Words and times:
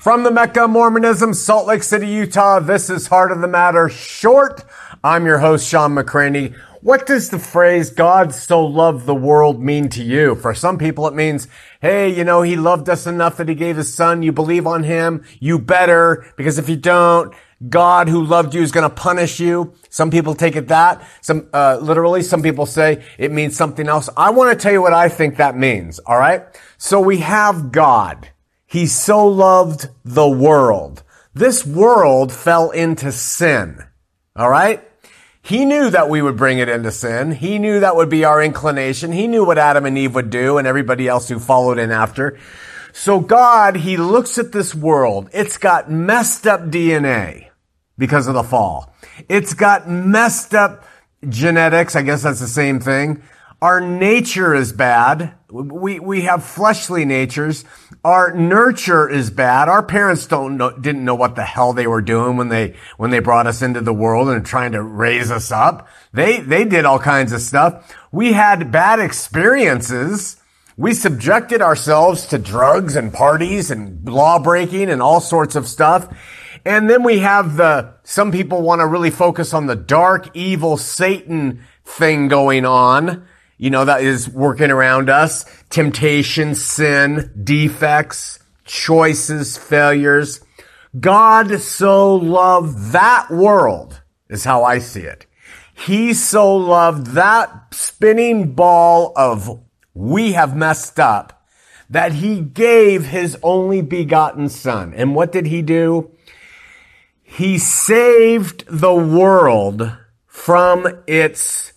From 0.00 0.22
the 0.22 0.30
Mecca 0.30 0.68
Mormonism, 0.68 1.34
Salt 1.34 1.66
Lake 1.66 1.82
City, 1.82 2.06
Utah, 2.06 2.60
this 2.60 2.88
is 2.88 3.08
Heart 3.08 3.32
of 3.32 3.40
the 3.40 3.48
Matter 3.48 3.88
Short. 3.88 4.64
I'm 5.02 5.26
your 5.26 5.38
host, 5.38 5.68
Sean 5.68 5.96
McCraney. 5.96 6.54
What 6.82 7.04
does 7.04 7.30
the 7.30 7.38
phrase 7.40 7.90
God 7.90 8.32
so 8.32 8.64
loved 8.64 9.06
the 9.06 9.14
world 9.14 9.60
mean 9.60 9.88
to 9.90 10.02
you? 10.04 10.36
For 10.36 10.54
some 10.54 10.78
people, 10.78 11.08
it 11.08 11.14
means, 11.14 11.48
hey, 11.80 12.08
you 12.08 12.22
know, 12.22 12.42
he 12.42 12.56
loved 12.56 12.88
us 12.88 13.08
enough 13.08 13.38
that 13.38 13.48
he 13.48 13.56
gave 13.56 13.76
his 13.76 13.92
son. 13.92 14.22
You 14.22 14.30
believe 14.30 14.68
on 14.68 14.84
him. 14.84 15.24
You 15.40 15.58
better, 15.58 16.32
because 16.36 16.58
if 16.58 16.68
you 16.68 16.76
don't, 16.76 17.34
God 17.68 18.08
who 18.08 18.24
loved 18.24 18.54
you 18.54 18.62
is 18.62 18.70
going 18.70 18.88
to 18.88 18.94
punish 18.94 19.40
you. 19.40 19.74
Some 19.90 20.12
people 20.12 20.36
take 20.36 20.54
it 20.54 20.68
that. 20.68 21.02
Some, 21.22 21.48
uh, 21.52 21.80
literally, 21.82 22.22
some 22.22 22.40
people 22.40 22.66
say 22.66 23.04
it 23.18 23.32
means 23.32 23.56
something 23.56 23.88
else. 23.88 24.08
I 24.16 24.30
want 24.30 24.56
to 24.56 24.62
tell 24.62 24.72
you 24.72 24.80
what 24.80 24.94
I 24.94 25.08
think 25.08 25.38
that 25.38 25.56
means. 25.56 25.98
All 25.98 26.18
right. 26.18 26.44
So 26.76 27.00
we 27.00 27.18
have 27.18 27.72
God. 27.72 28.28
He 28.68 28.86
so 28.86 29.26
loved 29.26 29.88
the 30.04 30.28
world. 30.28 31.02
This 31.32 31.64
world 31.64 32.30
fell 32.30 32.70
into 32.70 33.10
sin. 33.10 33.82
All 34.36 34.50
right. 34.50 34.84
He 35.40 35.64
knew 35.64 35.88
that 35.88 36.10
we 36.10 36.20
would 36.20 36.36
bring 36.36 36.58
it 36.58 36.68
into 36.68 36.90
sin. 36.90 37.32
He 37.32 37.58
knew 37.58 37.80
that 37.80 37.96
would 37.96 38.10
be 38.10 38.24
our 38.24 38.42
inclination. 38.42 39.10
He 39.10 39.26
knew 39.26 39.42
what 39.42 39.56
Adam 39.56 39.86
and 39.86 39.96
Eve 39.96 40.14
would 40.14 40.28
do 40.28 40.58
and 40.58 40.66
everybody 40.66 41.08
else 41.08 41.28
who 41.28 41.38
followed 41.38 41.78
in 41.78 41.90
after. 41.90 42.38
So 42.92 43.20
God, 43.20 43.76
He 43.76 43.96
looks 43.96 44.36
at 44.36 44.52
this 44.52 44.74
world. 44.74 45.30
It's 45.32 45.56
got 45.56 45.90
messed 45.90 46.46
up 46.46 46.60
DNA 46.64 47.48
because 47.96 48.28
of 48.28 48.34
the 48.34 48.42
fall. 48.42 48.94
It's 49.30 49.54
got 49.54 49.88
messed 49.88 50.54
up 50.54 50.84
genetics. 51.26 51.96
I 51.96 52.02
guess 52.02 52.22
that's 52.22 52.40
the 52.40 52.46
same 52.46 52.80
thing. 52.80 53.22
Our 53.60 53.80
nature 53.80 54.54
is 54.54 54.72
bad. 54.72 55.34
We, 55.50 55.98
we 55.98 56.22
have 56.22 56.44
fleshly 56.44 57.04
natures. 57.04 57.64
Our 58.04 58.32
nurture 58.32 59.08
is 59.08 59.30
bad. 59.30 59.68
Our 59.68 59.82
parents 59.82 60.26
don't 60.26 60.58
know, 60.58 60.70
didn't 60.78 61.04
know 61.04 61.16
what 61.16 61.34
the 61.34 61.42
hell 61.42 61.72
they 61.72 61.88
were 61.88 62.02
doing 62.02 62.36
when 62.36 62.50
they, 62.50 62.76
when 62.98 63.10
they 63.10 63.18
brought 63.18 63.48
us 63.48 63.60
into 63.60 63.80
the 63.80 63.92
world 63.92 64.28
and 64.28 64.46
trying 64.46 64.72
to 64.72 64.82
raise 64.82 65.32
us 65.32 65.50
up. 65.50 65.88
They, 66.12 66.38
they 66.38 66.64
did 66.64 66.84
all 66.84 67.00
kinds 67.00 67.32
of 67.32 67.40
stuff. 67.40 67.96
We 68.12 68.32
had 68.32 68.70
bad 68.70 69.00
experiences. 69.00 70.36
We 70.76 70.94
subjected 70.94 71.60
ourselves 71.60 72.26
to 72.28 72.38
drugs 72.38 72.94
and 72.94 73.12
parties 73.12 73.72
and 73.72 74.08
law 74.08 74.38
breaking 74.38 74.88
and 74.88 75.02
all 75.02 75.20
sorts 75.20 75.56
of 75.56 75.66
stuff. 75.66 76.16
And 76.64 76.88
then 76.88 77.02
we 77.02 77.18
have 77.20 77.56
the, 77.56 77.94
some 78.04 78.30
people 78.30 78.62
want 78.62 78.82
to 78.82 78.86
really 78.86 79.10
focus 79.10 79.52
on 79.52 79.66
the 79.66 79.74
dark, 79.74 80.36
evil 80.36 80.76
Satan 80.76 81.64
thing 81.84 82.28
going 82.28 82.64
on 82.64 83.26
you 83.58 83.70
know, 83.70 83.84
that 83.84 84.02
is 84.02 84.28
working 84.28 84.70
around 84.70 85.10
us. 85.10 85.44
Temptation, 85.68 86.54
sin, 86.54 87.30
defects, 87.42 88.38
choices, 88.64 89.58
failures. 89.58 90.40
God 90.98 91.60
so 91.60 92.14
loved 92.14 92.92
that 92.92 93.30
world 93.30 94.00
is 94.30 94.44
how 94.44 94.64
I 94.64 94.78
see 94.78 95.02
it. 95.02 95.26
He 95.74 96.14
so 96.14 96.56
loved 96.56 97.08
that 97.08 97.74
spinning 97.74 98.54
ball 98.54 99.12
of 99.16 99.62
we 99.94 100.32
have 100.32 100.56
messed 100.56 100.98
up 100.98 101.46
that 101.90 102.12
he 102.12 102.40
gave 102.40 103.06
his 103.06 103.36
only 103.42 103.82
begotten 103.82 104.48
son. 104.48 104.92
And 104.94 105.14
what 105.14 105.32
did 105.32 105.46
he 105.46 105.62
do? 105.62 106.10
He 107.22 107.58
saved 107.58 108.64
the 108.68 108.94
world 108.94 109.96
from 110.26 110.86
its 111.06 111.72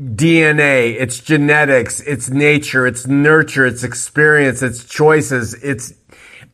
DNA, 0.00 0.94
it's 1.00 1.20
genetics, 1.20 2.00
it's 2.00 2.28
nature, 2.28 2.86
it's 2.86 3.06
nurture, 3.06 3.64
it's 3.64 3.82
experience, 3.82 4.60
it's 4.60 4.84
choices, 4.84 5.54
it's 5.54 5.94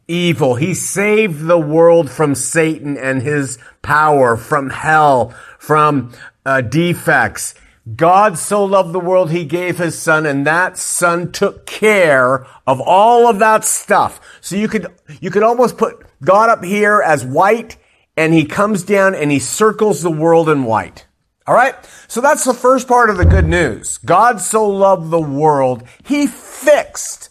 evil. 0.06 0.54
He 0.54 0.74
saved 0.74 1.46
the 1.46 1.58
world 1.58 2.08
from 2.08 2.36
Satan 2.36 2.96
and 2.96 3.20
his 3.20 3.58
power, 3.82 4.36
from 4.36 4.70
hell, 4.70 5.34
from 5.58 6.12
uh, 6.46 6.60
defects. 6.60 7.56
God 7.96 8.38
so 8.38 8.64
loved 8.64 8.92
the 8.92 9.00
world, 9.00 9.32
he 9.32 9.44
gave 9.44 9.78
his 9.78 9.98
son, 9.98 10.24
and 10.24 10.46
that 10.46 10.78
son 10.78 11.32
took 11.32 11.66
care 11.66 12.46
of 12.64 12.80
all 12.80 13.26
of 13.26 13.40
that 13.40 13.64
stuff. 13.64 14.20
So 14.40 14.54
you 14.54 14.68
could, 14.68 14.86
you 15.20 15.32
could 15.32 15.42
almost 15.42 15.76
put 15.76 16.06
God 16.24 16.48
up 16.48 16.62
here 16.62 17.02
as 17.04 17.24
white, 17.24 17.76
and 18.16 18.32
he 18.32 18.44
comes 18.44 18.84
down 18.84 19.16
and 19.16 19.32
he 19.32 19.40
circles 19.40 20.00
the 20.00 20.12
world 20.12 20.48
in 20.48 20.62
white. 20.62 21.06
All 21.46 21.54
right. 21.54 21.74
So 22.08 22.20
that's 22.20 22.44
the 22.44 22.54
first 22.54 22.86
part 22.86 23.10
of 23.10 23.16
the 23.16 23.24
good 23.24 23.46
news. 23.46 23.98
God 23.98 24.40
so 24.40 24.68
loved 24.68 25.10
the 25.10 25.20
world. 25.20 25.82
He 26.04 26.26
fixed 26.26 27.30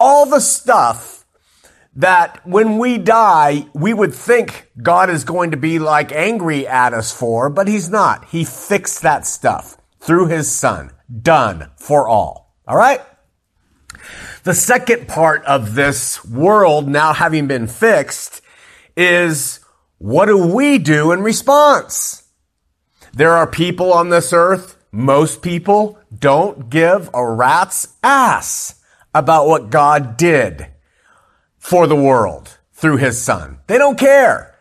all 0.00 0.26
the 0.26 0.40
stuff 0.40 1.24
that 1.94 2.44
when 2.46 2.78
we 2.78 2.98
die, 2.98 3.66
we 3.74 3.92
would 3.92 4.14
think 4.14 4.70
God 4.80 5.10
is 5.10 5.24
going 5.24 5.50
to 5.50 5.56
be 5.56 5.78
like 5.78 6.10
angry 6.10 6.66
at 6.66 6.94
us 6.94 7.12
for, 7.12 7.50
but 7.50 7.68
he's 7.68 7.90
not. 7.90 8.24
He 8.26 8.44
fixed 8.44 9.02
that 9.02 9.26
stuff 9.26 9.76
through 10.00 10.28
his 10.28 10.50
son. 10.50 10.90
Done 11.20 11.70
for 11.76 12.08
all. 12.08 12.56
All 12.66 12.76
right. 12.76 13.00
The 14.44 14.54
second 14.54 15.06
part 15.06 15.44
of 15.44 15.74
this 15.74 16.24
world 16.24 16.88
now 16.88 17.12
having 17.12 17.46
been 17.46 17.68
fixed 17.68 18.40
is 18.96 19.60
what 19.98 20.26
do 20.26 20.52
we 20.52 20.78
do 20.78 21.12
in 21.12 21.22
response? 21.22 22.21
There 23.14 23.32
are 23.32 23.46
people 23.46 23.92
on 23.92 24.08
this 24.08 24.32
earth, 24.32 24.78
most 24.90 25.42
people 25.42 25.98
don't 26.18 26.70
give 26.70 27.10
a 27.12 27.26
rat's 27.26 27.88
ass 28.02 28.80
about 29.14 29.46
what 29.46 29.70
God 29.70 30.16
did 30.16 30.68
for 31.58 31.86
the 31.86 31.96
world 31.96 32.58
through 32.72 32.96
his 32.96 33.20
son. 33.20 33.58
They 33.66 33.78
don't 33.78 33.98
care. 33.98 34.56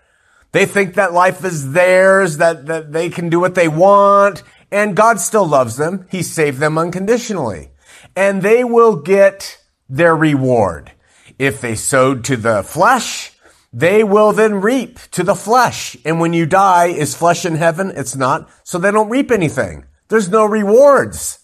They 0.51 0.65
think 0.65 0.95
that 0.95 1.13
life 1.13 1.45
is 1.45 1.71
theirs, 1.71 2.37
that, 2.37 2.65
that 2.65 2.91
they 2.91 3.09
can 3.09 3.29
do 3.29 3.39
what 3.39 3.55
they 3.55 3.69
want, 3.69 4.43
and 4.69 4.95
God 4.95 5.19
still 5.19 5.47
loves 5.47 5.77
them. 5.77 6.05
He 6.11 6.21
saved 6.21 6.59
them 6.59 6.77
unconditionally. 6.77 7.71
And 8.15 8.41
they 8.41 8.63
will 8.63 8.97
get 8.97 9.61
their 9.89 10.15
reward. 10.15 10.91
If 11.39 11.61
they 11.61 11.75
sowed 11.75 12.25
to 12.25 12.37
the 12.37 12.63
flesh, 12.63 13.31
they 13.73 14.03
will 14.03 14.33
then 14.33 14.55
reap 14.55 14.99
to 15.11 15.23
the 15.23 15.35
flesh. 15.35 15.95
And 16.03 16.19
when 16.19 16.33
you 16.33 16.45
die, 16.45 16.87
is 16.87 17.15
flesh 17.15 17.45
in 17.45 17.55
heaven? 17.55 17.91
It's 17.95 18.15
not. 18.15 18.49
So 18.63 18.77
they 18.77 18.91
don't 18.91 19.09
reap 19.09 19.31
anything. 19.31 19.85
There's 20.09 20.29
no 20.29 20.45
rewards. 20.45 21.39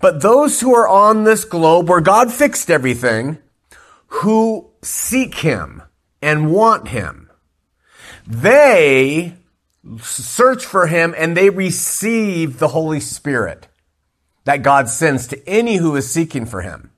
But 0.00 0.22
those 0.22 0.60
who 0.60 0.74
are 0.74 0.88
on 0.88 1.24
this 1.24 1.44
globe 1.44 1.88
where 1.88 2.00
God 2.00 2.32
fixed 2.32 2.70
everything, 2.70 3.38
who 4.06 4.70
seek 4.82 5.36
Him 5.36 5.82
and 6.22 6.50
want 6.50 6.88
Him, 6.88 7.30
they 8.26 9.34
search 10.00 10.64
for 10.64 10.86
Him 10.86 11.14
and 11.16 11.36
they 11.36 11.50
receive 11.50 12.58
the 12.58 12.68
Holy 12.68 13.00
Spirit 13.00 13.68
that 14.44 14.62
God 14.62 14.88
sends 14.88 15.26
to 15.26 15.48
any 15.48 15.76
who 15.76 15.96
is 15.96 16.10
seeking 16.10 16.46
for 16.46 16.62
Him 16.62 16.92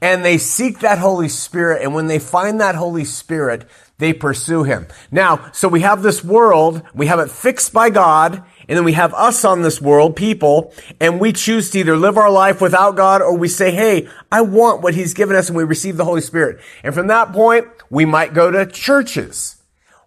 and 0.00 0.24
they 0.24 0.38
seek 0.38 0.80
that 0.80 0.98
Holy 0.98 1.28
Spirit. 1.28 1.82
And 1.82 1.94
when 1.94 2.06
they 2.06 2.18
find 2.18 2.60
that 2.60 2.74
Holy 2.74 3.04
Spirit, 3.04 3.68
they 3.98 4.12
pursue 4.12 4.64
Him. 4.64 4.86
Now, 5.10 5.50
so 5.52 5.68
we 5.68 5.80
have 5.80 6.02
this 6.02 6.24
world, 6.24 6.82
we 6.94 7.06
have 7.06 7.20
it 7.20 7.30
fixed 7.30 7.72
by 7.72 7.90
God, 7.90 8.44
and 8.68 8.76
then 8.76 8.84
we 8.84 8.94
have 8.94 9.14
us 9.14 9.44
on 9.44 9.62
this 9.62 9.80
world, 9.80 10.16
people, 10.16 10.72
and 11.00 11.20
we 11.20 11.32
choose 11.32 11.70
to 11.70 11.78
either 11.78 11.96
live 11.96 12.16
our 12.16 12.30
life 12.30 12.60
without 12.60 12.96
God 12.96 13.22
or 13.22 13.36
we 13.36 13.48
say, 13.48 13.70
hey, 13.70 14.08
I 14.32 14.40
want 14.40 14.82
what 14.82 14.94
He's 14.94 15.14
given 15.14 15.36
us 15.36 15.48
and 15.48 15.56
we 15.56 15.64
receive 15.64 15.96
the 15.96 16.04
Holy 16.04 16.20
Spirit. 16.20 16.60
And 16.82 16.94
from 16.94 17.06
that 17.08 17.32
point, 17.32 17.66
we 17.90 18.04
might 18.04 18.34
go 18.34 18.50
to 18.50 18.66
churches. 18.66 19.56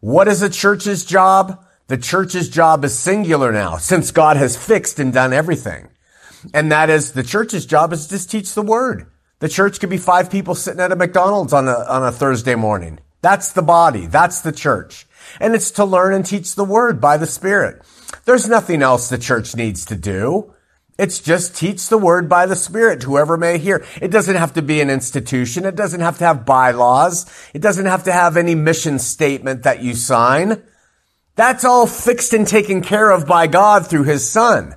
What 0.01 0.27
is 0.27 0.41
a 0.41 0.49
church's 0.49 1.05
job? 1.05 1.63
The 1.87 1.97
church's 1.97 2.49
job 2.49 2.83
is 2.83 2.97
singular 2.97 3.51
now 3.51 3.77
since 3.77 4.11
God 4.11 4.37
has 4.37 4.57
fixed 4.57 4.99
and 4.99 5.13
done 5.13 5.33
everything. 5.33 5.87
And 6.53 6.71
that 6.71 6.89
is 6.89 7.13
the 7.13 7.23
church's 7.23 7.65
job 7.65 7.93
is 7.93 8.05
to 8.05 8.15
just 8.15 8.29
teach 8.29 8.53
the 8.53 8.61
word. 8.61 9.07
The 9.39 9.49
church 9.49 9.79
could 9.79 9.89
be 9.89 9.97
five 9.97 10.31
people 10.31 10.55
sitting 10.55 10.79
at 10.79 10.91
a 10.91 10.95
McDonald's 10.95 11.53
on 11.53 11.67
a, 11.67 11.73
on 11.87 12.03
a 12.03 12.11
Thursday 12.11 12.55
morning. 12.55 12.99
That's 13.21 13.51
the 13.51 13.61
body. 13.61 14.07
That's 14.07 14.41
the 14.41 14.51
church. 14.51 15.05
And 15.39 15.53
it's 15.53 15.71
to 15.71 15.85
learn 15.85 16.13
and 16.13 16.25
teach 16.25 16.55
the 16.55 16.63
word 16.63 16.99
by 16.99 17.17
the 17.17 17.27
Spirit. 17.27 17.83
There's 18.25 18.47
nothing 18.47 18.81
else 18.81 19.09
the 19.09 19.17
church 19.17 19.55
needs 19.55 19.85
to 19.85 19.95
do. 19.95 20.53
It's 20.97 21.19
just 21.19 21.55
teach 21.55 21.89
the 21.89 21.97
word 21.97 22.27
by 22.27 22.47
the 22.47 22.55
Spirit, 22.55 23.03
whoever 23.03 23.37
may 23.37 23.59
hear. 23.59 23.85
It 24.01 24.09
doesn't 24.09 24.35
have 24.35 24.53
to 24.53 24.63
be 24.63 24.81
an 24.81 24.89
institution. 24.89 25.65
It 25.65 25.75
doesn't 25.75 26.01
have 26.01 26.17
to 26.17 26.25
have 26.25 26.45
bylaws. 26.45 27.27
It 27.53 27.61
doesn't 27.61 27.85
have 27.85 28.05
to 28.05 28.11
have 28.11 28.37
any 28.37 28.55
mission 28.55 28.97
statement 28.97 29.63
that 29.63 29.83
you 29.83 29.93
sign. 29.93 30.63
That's 31.35 31.63
all 31.63 31.85
fixed 31.85 32.33
and 32.33 32.47
taken 32.47 32.81
care 32.81 33.11
of 33.11 33.27
by 33.27 33.45
God 33.45 33.85
through 33.85 34.05
His 34.05 34.27
Son. 34.27 34.73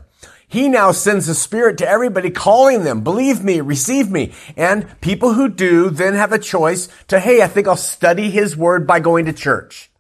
He 0.51 0.69
now 0.69 0.91
sends 0.91 1.29
the 1.29 1.35
Spirit 1.35 1.79
to 1.79 1.89
everybody 1.89 2.29
calling 2.29 2.83
them, 2.83 3.03
believe 3.03 3.45
me, 3.45 3.61
receive 3.61 4.11
me. 4.11 4.33
And 4.57 5.01
people 5.01 5.35
who 5.35 5.49
do 5.49 5.91
then 5.91 6.15
have 6.15 6.33
a 6.33 6.41
choice 6.41 6.89
to, 7.07 7.21
hey, 7.21 7.41
I 7.41 7.47
think 7.47 7.69
I'll 7.69 7.77
study 7.77 8.31
His 8.31 8.57
Word 8.57 8.85
by 8.85 8.99
going 8.99 9.27
to 9.27 9.33
church. 9.33 9.93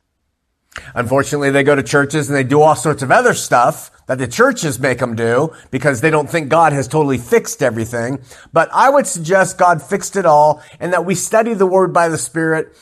Unfortunately, 0.94 1.50
they 1.50 1.62
go 1.62 1.76
to 1.76 1.84
churches 1.84 2.28
and 2.28 2.36
they 2.36 2.42
do 2.42 2.62
all 2.62 2.74
sorts 2.74 3.02
of 3.02 3.12
other 3.12 3.32
stuff 3.32 3.92
that 4.08 4.18
the 4.18 4.26
churches 4.26 4.80
make 4.80 4.98
them 4.98 5.14
do 5.14 5.52
because 5.70 6.00
they 6.00 6.10
don't 6.10 6.28
think 6.28 6.48
God 6.48 6.72
has 6.72 6.88
totally 6.88 7.18
fixed 7.18 7.62
everything. 7.62 8.20
But 8.52 8.70
I 8.72 8.90
would 8.90 9.06
suggest 9.06 9.56
God 9.56 9.80
fixed 9.80 10.16
it 10.16 10.26
all 10.26 10.60
and 10.80 10.92
that 10.92 11.04
we 11.04 11.14
study 11.14 11.54
the 11.54 11.66
Word 11.66 11.92
by 11.92 12.08
the 12.08 12.18
Spirit 12.18 12.74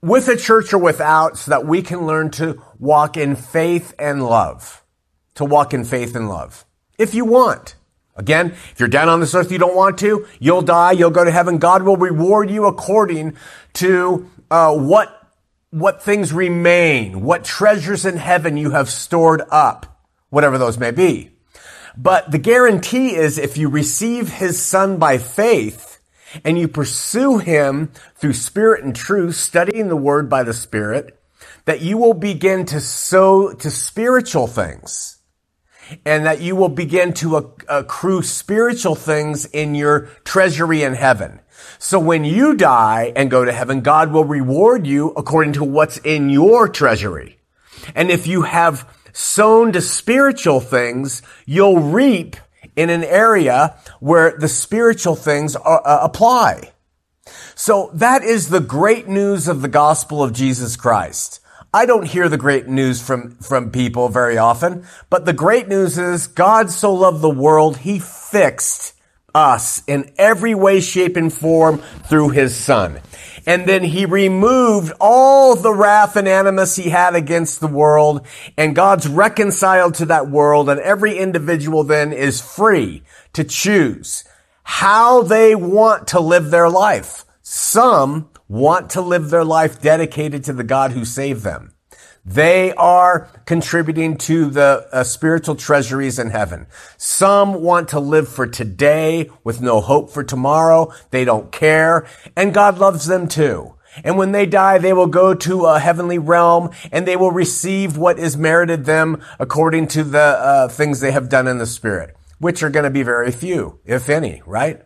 with 0.00 0.26
a 0.28 0.38
church 0.38 0.72
or 0.72 0.78
without 0.78 1.36
so 1.36 1.50
that 1.50 1.66
we 1.66 1.82
can 1.82 2.06
learn 2.06 2.30
to 2.30 2.62
walk 2.78 3.18
in 3.18 3.36
faith 3.36 3.94
and 3.98 4.24
love. 4.24 4.82
To 5.34 5.44
walk 5.44 5.74
in 5.74 5.84
faith 5.84 6.16
and 6.16 6.26
love. 6.26 6.64
If 7.00 7.14
you 7.14 7.24
want. 7.24 7.76
Again, 8.14 8.48
if 8.50 8.74
you're 8.78 8.90
down 8.90 9.08
on 9.08 9.20
this 9.20 9.34
earth, 9.34 9.50
you 9.50 9.56
don't 9.56 9.74
want 9.74 9.96
to, 10.00 10.26
you'll 10.38 10.60
die, 10.60 10.92
you'll 10.92 11.08
go 11.10 11.24
to 11.24 11.30
heaven. 11.30 11.56
God 11.56 11.82
will 11.82 11.96
reward 11.96 12.50
you 12.50 12.66
according 12.66 13.38
to 13.74 14.28
uh, 14.50 14.74
what 14.76 15.16
what 15.70 16.02
things 16.02 16.32
remain, 16.32 17.22
what 17.22 17.44
treasures 17.44 18.04
in 18.04 18.18
heaven 18.18 18.58
you 18.58 18.72
have 18.72 18.90
stored 18.90 19.40
up, 19.50 20.02
whatever 20.28 20.58
those 20.58 20.76
may 20.76 20.90
be. 20.90 21.30
But 21.96 22.30
the 22.30 22.38
guarantee 22.38 23.14
is 23.14 23.38
if 23.38 23.56
you 23.56 23.70
receive 23.70 24.28
his 24.28 24.60
son 24.60 24.98
by 24.98 25.16
faith 25.16 26.00
and 26.44 26.58
you 26.58 26.68
pursue 26.68 27.38
him 27.38 27.92
through 28.16 28.34
spirit 28.34 28.84
and 28.84 28.94
truth, 28.94 29.36
studying 29.36 29.88
the 29.88 29.96
word 29.96 30.28
by 30.28 30.42
the 30.42 30.52
spirit, 30.52 31.18
that 31.64 31.80
you 31.80 31.96
will 31.96 32.14
begin 32.14 32.66
to 32.66 32.80
sow 32.80 33.54
to 33.54 33.70
spiritual 33.70 34.48
things 34.48 35.19
and 36.04 36.26
that 36.26 36.40
you 36.40 36.56
will 36.56 36.68
begin 36.68 37.12
to 37.14 37.54
accrue 37.68 38.22
spiritual 38.22 38.94
things 38.94 39.46
in 39.46 39.74
your 39.74 40.08
treasury 40.24 40.82
in 40.82 40.94
heaven. 40.94 41.40
So 41.78 41.98
when 41.98 42.24
you 42.24 42.54
die 42.54 43.12
and 43.16 43.30
go 43.30 43.44
to 43.44 43.52
heaven, 43.52 43.80
God 43.80 44.12
will 44.12 44.24
reward 44.24 44.86
you 44.86 45.10
according 45.10 45.54
to 45.54 45.64
what's 45.64 45.98
in 45.98 46.30
your 46.30 46.68
treasury. 46.68 47.38
And 47.94 48.10
if 48.10 48.26
you 48.26 48.42
have 48.42 48.88
sown 49.12 49.72
to 49.72 49.80
spiritual 49.80 50.60
things, 50.60 51.22
you'll 51.46 51.80
reap 51.80 52.36
in 52.76 52.90
an 52.90 53.04
area 53.04 53.76
where 54.00 54.36
the 54.38 54.48
spiritual 54.48 55.16
things 55.16 55.56
are, 55.56 55.82
uh, 55.84 56.00
apply. 56.02 56.72
So 57.54 57.90
that 57.94 58.22
is 58.22 58.48
the 58.48 58.60
great 58.60 59.08
news 59.08 59.48
of 59.48 59.62
the 59.62 59.68
gospel 59.68 60.22
of 60.22 60.32
Jesus 60.32 60.76
Christ. 60.76 61.40
I 61.72 61.86
don't 61.86 62.06
hear 62.06 62.28
the 62.28 62.36
great 62.36 62.66
news 62.66 63.00
from, 63.00 63.36
from 63.36 63.70
people 63.70 64.08
very 64.08 64.36
often, 64.36 64.84
but 65.08 65.24
the 65.24 65.32
great 65.32 65.68
news 65.68 65.98
is 65.98 66.26
God 66.26 66.68
so 66.68 66.92
loved 66.92 67.20
the 67.20 67.30
world, 67.30 67.76
he 67.78 68.00
fixed 68.00 68.94
us 69.32 69.80
in 69.86 70.10
every 70.18 70.52
way, 70.52 70.80
shape, 70.80 71.16
and 71.16 71.32
form 71.32 71.78
through 71.78 72.30
his 72.30 72.56
son. 72.56 72.98
And 73.46 73.66
then 73.66 73.84
he 73.84 74.04
removed 74.04 74.92
all 75.00 75.54
the 75.54 75.72
wrath 75.72 76.16
and 76.16 76.26
animus 76.26 76.74
he 76.74 76.90
had 76.90 77.14
against 77.14 77.60
the 77.60 77.68
world, 77.68 78.26
and 78.56 78.74
God's 78.74 79.06
reconciled 79.06 79.94
to 79.94 80.06
that 80.06 80.28
world, 80.28 80.68
and 80.68 80.80
every 80.80 81.18
individual 81.18 81.84
then 81.84 82.12
is 82.12 82.40
free 82.40 83.04
to 83.34 83.44
choose 83.44 84.24
how 84.64 85.22
they 85.22 85.54
want 85.54 86.08
to 86.08 86.18
live 86.18 86.50
their 86.50 86.68
life. 86.68 87.24
Some 87.42 88.29
want 88.50 88.90
to 88.90 89.00
live 89.00 89.30
their 89.30 89.44
life 89.44 89.80
dedicated 89.80 90.42
to 90.42 90.52
the 90.52 90.64
God 90.64 90.90
who 90.90 91.04
saved 91.04 91.44
them. 91.44 91.72
They 92.24 92.74
are 92.74 93.30
contributing 93.46 94.18
to 94.18 94.50
the 94.50 94.88
uh, 94.92 95.04
spiritual 95.04 95.54
treasuries 95.54 96.18
in 96.18 96.30
heaven. 96.30 96.66
Some 96.98 97.62
want 97.62 97.90
to 97.90 98.00
live 98.00 98.28
for 98.28 98.48
today 98.48 99.30
with 99.44 99.60
no 99.60 99.80
hope 99.80 100.10
for 100.10 100.24
tomorrow. 100.24 100.92
They 101.10 101.24
don't 101.24 101.52
care. 101.52 102.08
And 102.36 102.52
God 102.52 102.78
loves 102.78 103.06
them 103.06 103.28
too. 103.28 103.76
And 104.02 104.18
when 104.18 104.32
they 104.32 104.46
die, 104.46 104.78
they 104.78 104.92
will 104.92 105.06
go 105.06 105.32
to 105.32 105.66
a 105.66 105.78
heavenly 105.78 106.18
realm 106.18 106.70
and 106.90 107.06
they 107.06 107.16
will 107.16 107.30
receive 107.32 107.96
what 107.96 108.18
is 108.18 108.36
merited 108.36 108.84
them 108.84 109.22
according 109.38 109.88
to 109.88 110.02
the 110.02 110.18
uh, 110.18 110.68
things 110.68 110.98
they 110.98 111.12
have 111.12 111.28
done 111.28 111.46
in 111.46 111.58
the 111.58 111.66
spirit, 111.66 112.16
which 112.38 112.64
are 112.64 112.70
going 112.70 112.84
to 112.84 112.90
be 112.90 113.04
very 113.04 113.30
few, 113.30 113.78
if 113.84 114.08
any, 114.08 114.42
right? 114.44 114.82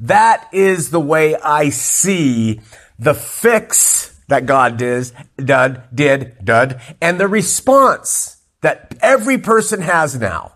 That 0.00 0.48
is 0.52 0.90
the 0.90 1.00
way 1.00 1.36
I 1.36 1.68
see 1.68 2.60
the 3.02 3.14
fix 3.14 4.20
that 4.28 4.46
God 4.46 4.76
did, 4.76 5.10
did, 5.36 5.82
did, 5.92 6.44
did, 6.44 6.80
and 7.00 7.18
the 7.18 7.26
response 7.26 8.36
that 8.60 8.94
every 9.02 9.38
person 9.38 9.82
has 9.82 10.18
now. 10.18 10.54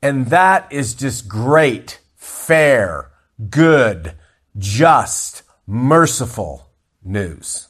And 0.00 0.26
that 0.28 0.72
is 0.72 0.94
just 0.94 1.28
great, 1.28 2.00
fair, 2.16 3.10
good, 3.50 4.14
just, 4.56 5.42
merciful 5.66 6.70
news. 7.04 7.68